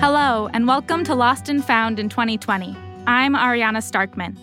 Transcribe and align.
Hello, 0.00 0.48
and 0.54 0.66
welcome 0.66 1.04
to 1.04 1.14
Lost 1.14 1.50
and 1.50 1.62
Found 1.62 1.98
in 1.98 2.08
2020. 2.08 2.74
I'm 3.06 3.34
Ariana 3.34 3.82
Starkman. 3.82 4.34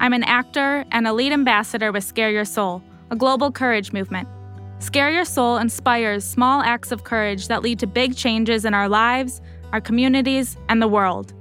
I'm 0.00 0.14
an 0.14 0.22
actor 0.22 0.86
and 0.90 1.06
a 1.06 1.12
lead 1.12 1.34
ambassador 1.34 1.92
with 1.92 2.02
Scare 2.02 2.30
Your 2.30 2.46
Soul, 2.46 2.82
a 3.10 3.16
global 3.16 3.52
courage 3.52 3.92
movement. 3.92 4.26
Scare 4.78 5.10
Your 5.10 5.26
Soul 5.26 5.58
inspires 5.58 6.24
small 6.24 6.62
acts 6.62 6.92
of 6.92 7.04
courage 7.04 7.48
that 7.48 7.60
lead 7.60 7.78
to 7.80 7.86
big 7.86 8.16
changes 8.16 8.64
in 8.64 8.72
our 8.72 8.88
lives, 8.88 9.42
our 9.74 9.82
communities, 9.82 10.56
and 10.70 10.80
the 10.80 10.88
world. 10.88 11.34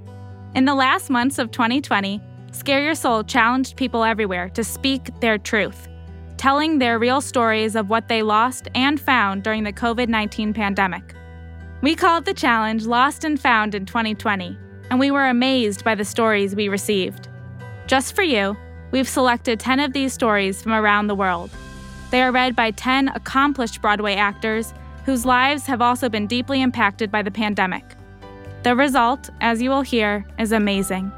In 0.53 0.65
the 0.65 0.75
last 0.75 1.09
months 1.09 1.39
of 1.39 1.51
2020, 1.51 2.19
Scare 2.51 2.83
Your 2.83 2.93
Soul 2.93 3.23
challenged 3.23 3.77
people 3.77 4.03
everywhere 4.03 4.49
to 4.49 4.65
speak 4.65 5.17
their 5.21 5.37
truth, 5.37 5.87
telling 6.35 6.77
their 6.77 6.99
real 6.99 7.21
stories 7.21 7.77
of 7.77 7.89
what 7.89 8.09
they 8.09 8.21
lost 8.21 8.67
and 8.75 8.99
found 8.99 9.43
during 9.43 9.63
the 9.63 9.71
COVID 9.71 10.09
19 10.09 10.53
pandemic. 10.53 11.15
We 11.81 11.95
called 11.95 12.25
the 12.25 12.33
challenge 12.35 12.85
Lost 12.85 13.23
and 13.23 13.39
Found 13.39 13.73
in 13.73 13.87
2020, 13.87 14.55
and 14.91 14.99
we 14.99 15.09
were 15.09 15.25
amazed 15.25 15.83
by 15.83 15.95
the 15.95 16.05
stories 16.05 16.55
we 16.55 16.69
received. 16.69 17.27
Just 17.87 18.15
for 18.15 18.21
you, 18.21 18.55
we've 18.91 19.09
selected 19.09 19.59
10 19.59 19.79
of 19.79 19.91
these 19.91 20.13
stories 20.13 20.61
from 20.61 20.73
around 20.73 21.07
the 21.07 21.15
world. 21.15 21.49
They 22.11 22.21
are 22.21 22.31
read 22.31 22.55
by 22.55 22.69
10 22.69 23.07
accomplished 23.07 23.81
Broadway 23.81 24.13
actors 24.13 24.75
whose 25.05 25.25
lives 25.25 25.65
have 25.65 25.81
also 25.81 26.07
been 26.07 26.27
deeply 26.27 26.61
impacted 26.61 27.09
by 27.09 27.23
the 27.23 27.31
pandemic. 27.31 27.83
The 28.61 28.75
result, 28.75 29.31
as 29.41 29.59
you 29.59 29.71
will 29.71 29.81
hear, 29.81 30.23
is 30.37 30.51
amazing. 30.51 31.11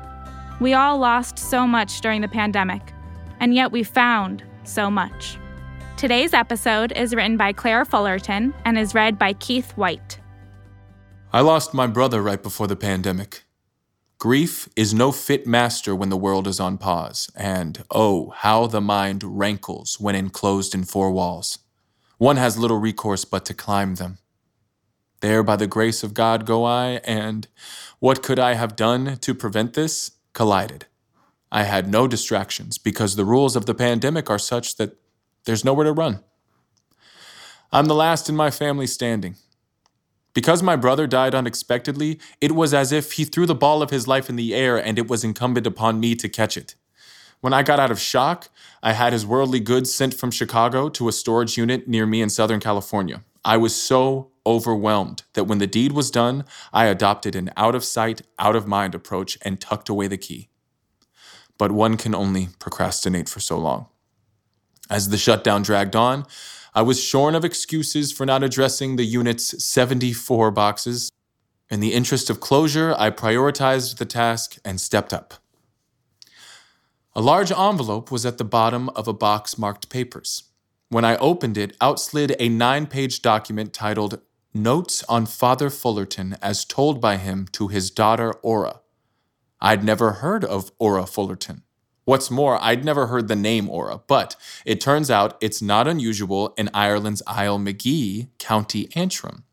We 0.62 0.76
all 0.76 0.98
lost 0.98 1.38
so 1.38 1.68
much 1.68 2.00
during 2.00 2.22
the 2.22 2.30
pandemic, 2.30 2.94
and 3.42 3.54
yet 3.54 3.74
we 3.74 3.84
found 3.84 4.46
so 4.64 4.90
much. 4.90 5.38
Today's 5.98 6.34
episode 6.34 6.94
is 6.94 7.14
written 7.14 7.36
by 7.36 7.52
Claire 7.52 7.84
Fullerton 7.84 8.54
and 8.64 8.80
is 8.80 8.96
read 8.96 9.20
by 9.20 9.34
Keith 9.34 9.74
White. 9.74 10.20
I 11.36 11.42
lost 11.42 11.74
my 11.74 11.88
brother 11.88 12.22
right 12.22 12.44
before 12.44 12.68
the 12.68 12.76
pandemic. 12.76 13.42
Grief 14.20 14.70
is 14.76 14.94
no 14.94 15.12
fit 15.12 15.48
master 15.48 15.96
when 15.96 16.10
the 16.10 16.16
world 16.16 16.48
is 16.48 16.60
on 16.60 16.78
pause, 16.78 17.28
and 17.36 17.84
oh, 17.90 18.30
how 18.38 18.68
the 18.68 18.80
mind 18.80 19.24
rankles 19.24 20.00
when 20.00 20.14
enclosed 20.14 20.76
in 20.76 20.84
four 20.84 21.10
walls. 21.10 21.58
One 22.20 22.38
has 22.38 22.60
little 22.60 22.78
recourse 22.78 23.26
but 23.26 23.46
to 23.46 23.56
climb 23.56 23.96
them. 23.96 24.20
There, 25.22 25.42
by 25.42 25.56
the 25.56 25.66
grace 25.66 26.04
of 26.04 26.14
God, 26.14 26.46
go 26.46 26.66
I, 26.66 27.02
and 27.04 27.48
what 27.98 28.22
could 28.22 28.38
I 28.38 28.54
have 28.54 28.76
done 28.76 29.18
to 29.18 29.34
prevent 29.34 29.74
this? 29.74 30.12
Collided. 30.34 30.86
I 31.52 31.64
had 31.64 31.90
no 31.90 32.08
distractions 32.08 32.78
because 32.78 33.16
the 33.16 33.26
rules 33.26 33.56
of 33.56 33.66
the 33.66 33.74
pandemic 33.74 34.30
are 34.30 34.38
such 34.38 34.76
that 34.76 34.98
there's 35.46 35.66
nowhere 35.66 35.86
to 35.86 35.94
run. 35.94 36.20
I'm 37.72 37.88
the 37.88 37.96
last 37.96 38.30
in 38.30 38.36
my 38.36 38.52
family 38.52 38.86
standing. 38.86 39.38
Because 40.34 40.64
my 40.64 40.76
brother 40.76 41.06
died 41.06 41.36
unexpectedly, 41.36 42.20
it 42.42 42.54
was 42.54 42.74
as 42.74 42.92
if 42.92 43.14
he 43.14 43.26
threw 43.26 43.46
the 43.46 43.54
ball 43.54 43.82
of 43.82 43.92
his 43.92 44.08
life 44.08 44.30
in 44.30 44.36
the 44.36 44.56
air 44.56 44.78
and 44.78 44.98
it 44.98 45.08
was 45.08 45.24
incumbent 45.24 45.68
upon 45.68 46.00
me 46.00 46.16
to 46.16 46.28
catch 46.28 46.58
it. 46.58 46.76
When 47.42 47.54
I 47.54 47.62
got 47.62 47.80
out 47.80 47.92
of 47.92 48.00
shock, 48.00 48.50
I 48.82 48.94
had 48.94 49.14
his 49.14 49.26
worldly 49.26 49.60
goods 49.60 49.94
sent 49.94 50.14
from 50.14 50.32
Chicago 50.32 50.90
to 50.90 51.08
a 51.08 51.12
storage 51.12 51.58
unit 51.58 51.88
near 51.88 52.06
me 52.06 52.22
in 52.22 52.30
Southern 52.30 52.60
California. 52.60 53.24
I 53.46 53.58
was 53.58 53.76
so 53.76 54.32
overwhelmed 54.46 55.24
that 55.34 55.44
when 55.44 55.58
the 55.58 55.68
deed 55.68 55.92
was 55.92 56.10
done, 56.10 56.46
I 56.72 56.86
adopted 56.86 57.36
an 57.36 57.52
out 57.58 57.76
of 57.76 57.84
sight, 57.84 58.22
out 58.40 58.56
of 58.56 58.66
mind 58.66 58.96
approach 58.96 59.38
and 59.42 59.60
tucked 59.60 59.90
away 59.90 60.08
the 60.08 60.18
key. 60.18 60.50
But 61.58 61.72
one 61.72 61.98
can 61.98 62.16
only 62.16 62.50
procrastinate 62.60 63.30
for 63.30 63.40
so 63.40 63.58
long. 63.58 63.88
As 64.90 65.10
the 65.10 65.18
shutdown 65.18 65.64
dragged 65.64 65.96
on, 65.96 66.26
I 66.76 66.82
was 66.82 67.00
shorn 67.00 67.36
of 67.36 67.46
excuses 67.46 68.12
for 68.12 68.26
not 68.26 68.42
addressing 68.42 68.96
the 68.96 69.06
unit's 69.06 69.64
74 69.64 70.50
boxes. 70.50 71.12
In 71.70 71.82
the 71.82 71.94
interest 71.94 72.32
of 72.32 72.40
closure, 72.40 72.96
I 72.98 73.12
prioritized 73.12 73.98
the 73.98 74.06
task 74.06 74.58
and 74.66 74.82
stepped 74.82 75.14
up. 75.14 75.36
A 77.16 77.22
large 77.22 77.52
envelope 77.52 78.10
was 78.10 78.26
at 78.26 78.40
the 78.40 78.44
bottom 78.44 78.90
of 78.90 79.08
a 79.08 79.14
box 79.14 79.56
marked 79.56 79.90
papers. 79.90 80.46
When 80.90 81.06
I 81.06 81.16
opened 81.18 81.60
it, 81.60 81.78
out 81.80 82.00
slid 82.00 82.36
a 82.40 82.50
nine 82.50 82.88
page 82.88 83.22
document 83.22 83.72
titled 83.72 84.20
Notes 84.52 85.04
on 85.08 85.28
Father 85.28 85.70
Fullerton 85.70 86.38
as 86.42 86.66
told 86.66 87.00
by 87.00 87.18
him 87.18 87.48
to 87.52 87.68
his 87.68 87.92
daughter 87.92 88.34
Aura. 88.42 88.82
I'd 89.62 89.84
never 89.84 90.14
heard 90.14 90.44
of 90.44 90.72
Aura 90.80 91.06
Fullerton. 91.06 91.64
What's 92.06 92.30
more, 92.30 92.62
I'd 92.62 92.84
never 92.84 93.08
heard 93.08 93.30
the 93.30 93.36
name 93.36 93.70
Aura, 93.70 94.02
but 94.08 94.36
it 94.66 94.82
turns 94.82 95.10
out 95.10 95.38
it's 95.40 95.62
not 95.62 95.88
unusual 95.88 96.54
in 96.58 96.70
Ireland's 96.74 97.24
Isle 97.26 97.60
McGee, 97.60 98.28
County 98.40 98.90
Antrim. 98.94 99.46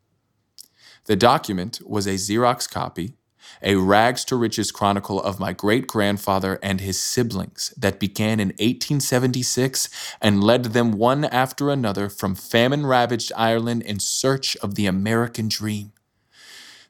The 1.05 1.15
document 1.15 1.81
was 1.87 2.09
a 2.09 2.15
Xerox 2.15 2.69
copy, 2.69 3.15
a 3.62 3.77
rags 3.77 4.25
to 4.27 4.37
riches 4.37 4.72
chronicle 4.72 5.22
of 5.22 5.39
my 5.39 5.53
great 5.53 5.87
grandfather 5.87 6.59
and 6.60 6.81
his 6.81 7.00
siblings 7.00 7.72
that 7.77 8.00
began 8.00 8.41
in 8.41 8.49
1876 8.49 9.89
and 10.21 10.43
led 10.43 10.65
them 10.65 10.93
one 10.93 11.25
after 11.25 11.71
another 11.71 12.09
from 12.09 12.34
famine 12.34 12.84
ravaged 12.84 13.33
Ireland 13.37 13.83
in 13.83 14.00
search 14.00 14.56
of 14.56 14.75
the 14.75 14.87
American 14.87 15.49
dream. 15.49 15.93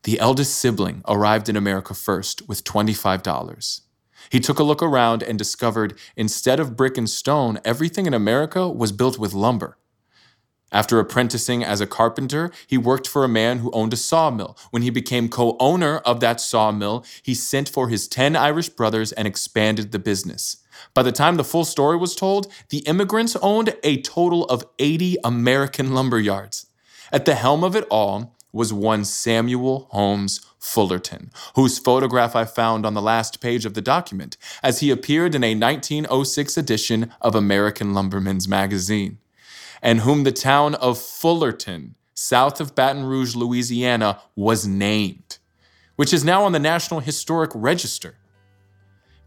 The 0.05 0.19
eldest 0.19 0.55
sibling 0.55 1.03
arrived 1.07 1.51
in 1.51 1.57
America 1.57 1.93
first 1.93 2.49
with 2.49 2.65
$25. 2.65 3.83
He 4.31 4.41
took 4.41 4.59
a 4.59 4.63
look 4.63 4.83
around 4.83 5.23
and 5.23 5.37
discovered 5.37 5.99
instead 6.17 6.61
of 6.61 6.77
brick 6.77 6.97
and 6.97 7.11
stone, 7.11 7.59
everything 7.65 8.07
in 8.07 8.15
America 8.15 8.69
was 8.69 8.93
built 8.93 9.19
with 9.19 9.35
lumber. 9.35 9.77
After 10.73 11.01
apprenticing 11.01 11.65
as 11.65 11.81
a 11.81 11.87
carpenter, 11.87 12.53
he 12.69 12.79
worked 12.79 13.09
for 13.09 13.25
a 13.25 13.29
man 13.29 13.59
who 13.59 13.73
owned 13.73 13.93
a 13.93 13.97
sawmill. 13.97 14.57
When 14.71 14.83
he 14.83 14.91
became 14.91 15.29
co 15.29 15.57
owner 15.59 15.99
of 15.99 16.21
that 16.21 16.41
sawmill, 16.41 17.05
he 17.25 17.35
sent 17.35 17.69
for 17.69 17.89
his 17.89 18.07
10 18.07 18.37
Irish 18.37 18.69
brothers 18.69 19.11
and 19.11 19.27
expanded 19.27 19.91
the 19.91 19.99
business. 19.99 20.59
By 20.95 21.03
the 21.03 21.11
time 21.11 21.37
the 21.37 21.45
full 21.45 21.65
story 21.65 21.97
was 21.97 22.15
told, 22.15 22.53
the 22.69 22.79
immigrants 22.87 23.35
owned 23.43 23.75
a 23.83 24.01
total 24.03 24.45
of 24.45 24.65
80 24.79 25.17
American 25.25 25.93
lumber 25.93 26.21
yards. 26.21 26.67
At 27.11 27.25
the 27.25 27.35
helm 27.35 27.65
of 27.65 27.75
it 27.75 27.87
all 27.91 28.37
was 28.53 28.73
one 28.73 29.05
Samuel 29.05 29.89
Holmes 29.91 30.41
Fullerton, 30.59 31.31
whose 31.55 31.79
photograph 31.79 32.37
I 32.37 32.45
found 32.45 32.85
on 32.85 32.95
the 32.95 33.03
last 33.03 33.41
page 33.41 33.65
of 33.65 33.75
the 33.75 33.81
document, 33.81 34.37
as 34.63 34.81
he 34.81 34.91
appeared 34.91 35.35
in 35.35 35.43
a 35.43 35.55
1906 35.55 36.57
edition 36.57 37.13
of 37.21 37.35
American 37.35 37.95
Lumberman's 37.95 38.47
magazine, 38.47 39.19
and 39.83 40.01
whom 40.01 40.25
the 40.25 40.33
town 40.33 40.75
of 40.77 40.99
Fullerton, 40.99 41.95
south 42.15 42.61
of 42.61 42.75
Baton 42.75 43.05
Rouge, 43.05 43.35
Louisiana, 43.35 44.21
was 44.37 44.67
named, 44.67 45.39
which 45.97 46.13
is 46.13 46.25
now 46.25 46.45
on 46.45 46.53
the 46.53 46.59
National 46.59 47.01
Historic 47.01 47.51
Register. 47.55 48.17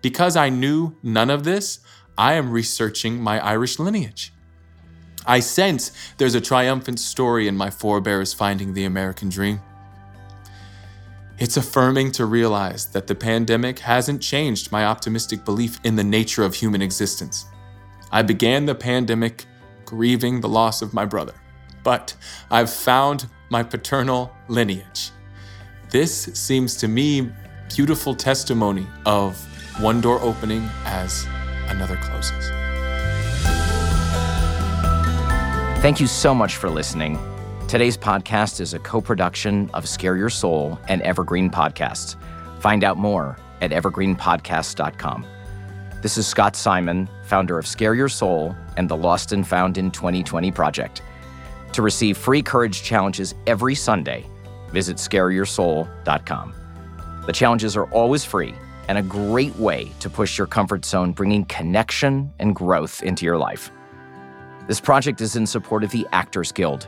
Because 0.01 0.35
I 0.35 0.49
knew 0.49 0.95
none 1.01 1.29
of 1.29 1.43
this, 1.43 1.79
I 2.17 2.33
am 2.33 2.51
researching 2.51 3.21
my 3.21 3.43
Irish 3.43 3.79
lineage. 3.79 4.33
I 5.25 5.39
sense 5.39 5.91
there's 6.17 6.35
a 6.35 6.41
triumphant 6.41 6.99
story 6.99 7.47
in 7.47 7.55
my 7.55 7.69
forebears 7.69 8.33
finding 8.33 8.73
the 8.73 8.85
American 8.85 9.29
dream. 9.29 9.61
It's 11.39 11.57
affirming 11.57 12.11
to 12.13 12.25
realize 12.25 12.85
that 12.87 13.07
the 13.07 13.15
pandemic 13.15 13.79
hasn't 13.79 14.21
changed 14.21 14.71
my 14.71 14.85
optimistic 14.85 15.43
belief 15.43 15.79
in 15.83 15.95
the 15.95 16.03
nature 16.03 16.43
of 16.43 16.55
human 16.55 16.81
existence. 16.81 17.45
I 18.11 18.21
began 18.21 18.65
the 18.65 18.75
pandemic 18.75 19.45
grieving 19.85 20.41
the 20.41 20.49
loss 20.49 20.81
of 20.81 20.93
my 20.93 21.05
brother, 21.05 21.33
but 21.83 22.15
I've 22.51 22.71
found 22.71 23.27
my 23.49 23.63
paternal 23.63 24.35
lineage. 24.47 25.11
This 25.89 26.23
seems 26.33 26.75
to 26.77 26.87
me 26.87 27.31
beautiful 27.75 28.13
testimony 28.13 28.87
of 29.05 29.37
one 29.81 30.01
door 30.01 30.19
opening 30.21 30.69
as 30.85 31.25
another 31.69 31.97
closes. 31.97 32.62
Thank 35.83 35.99
you 35.99 36.07
so 36.07 36.33
much 36.33 36.55
for 36.55 36.69
listening. 36.69 37.19
Today's 37.67 37.97
podcast 37.97 38.61
is 38.61 38.73
a 38.73 38.79
co 38.79 39.01
production 39.01 39.69
of 39.73 39.85
Scare 39.85 40.15
Your 40.15 40.29
Soul 40.29 40.79
and 40.87 41.01
Evergreen 41.01 41.49
Podcasts. 41.49 42.15
Find 42.61 42.85
out 42.85 42.95
more 42.97 43.37
at 43.59 43.71
evergreenpodcasts.com. 43.71 45.25
This 46.01 46.17
is 46.17 46.25
Scott 46.25 46.55
Simon, 46.55 47.09
founder 47.25 47.57
of 47.57 47.67
Scare 47.67 47.95
Your 47.95 48.07
Soul 48.07 48.55
and 48.77 48.87
the 48.87 48.95
Lost 48.95 49.33
and 49.33 49.45
Found 49.45 49.77
in 49.77 49.91
2020 49.91 50.53
project. 50.53 51.01
To 51.73 51.81
receive 51.81 52.17
free 52.17 52.41
courage 52.41 52.81
challenges 52.81 53.35
every 53.45 53.75
Sunday, 53.75 54.25
visit 54.71 54.95
scareyoursoul.com. 54.95 56.53
The 57.25 57.33
challenges 57.33 57.75
are 57.75 57.87
always 57.87 58.23
free 58.23 58.55
and 58.87 58.97
a 58.97 59.01
great 59.01 59.55
way 59.57 59.91
to 59.99 60.09
push 60.09 60.37
your 60.37 60.47
comfort 60.47 60.85
zone, 60.85 61.11
bringing 61.11 61.43
connection 61.43 62.31
and 62.39 62.55
growth 62.55 63.03
into 63.03 63.25
your 63.25 63.37
life. 63.37 63.69
This 64.67 64.79
project 64.79 65.21
is 65.21 65.35
in 65.35 65.45
support 65.45 65.83
of 65.83 65.91
the 65.91 66.07
Actors 66.11 66.51
Guild 66.51 66.87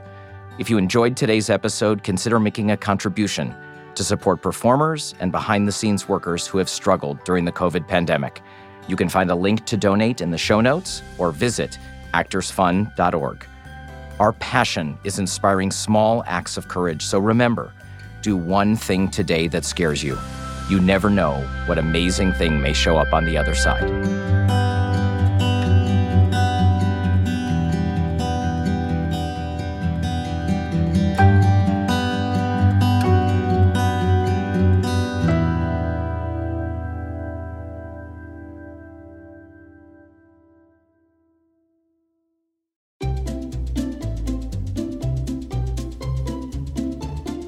if 0.58 0.70
you 0.70 0.78
enjoyed 0.78 1.18
today's 1.18 1.50
episode, 1.50 2.02
consider 2.02 2.40
making 2.40 2.72
a 2.72 2.78
contribution 2.78 3.54
to 3.96 4.06
support 4.06 4.42
performers 4.42 5.14
and 5.20 5.30
behind 5.30 5.68
the 5.68 5.72
scenes 5.72 6.08
workers 6.08 6.48
who 6.48 6.58
have 6.60 6.70
struggled 6.70 7.22
during 7.26 7.44
the 7.44 7.52
COVID 7.52 7.86
pandemic. 7.88 8.42
You 8.88 8.96
can 8.96 9.10
find 9.10 9.30
a 9.30 9.36
link 9.36 9.66
to 9.66 9.76
donate 9.76 10.22
in 10.22 10.32
the 10.32 10.38
show 10.38 10.62
notes 10.62 11.02
or 11.18 11.32
visit 11.32 11.78
actorsfund.org. 12.14 13.46
Our 14.22 14.32
passion 14.34 14.98
is 15.04 15.20
inspiring 15.20 15.72
small 15.72 16.24
acts 16.26 16.56
of 16.56 16.70
courage, 16.70 17.04
so 17.04 17.20
remember 17.20 17.74
Do 18.22 18.38
one 18.38 18.78
thing 18.78 19.10
today 19.10 19.48
that 19.50 19.66
scares 19.66 20.02
you. 20.02 20.18
You 20.70 20.80
never 20.80 21.10
know 21.10 21.42
what 21.66 21.78
amazing 21.78 22.32
thing 22.34 22.62
may 22.62 22.74
show 22.74 22.98
up 22.98 23.14
on 23.14 23.26
the 23.26 23.38
other 23.38 23.54
side. 23.54 24.45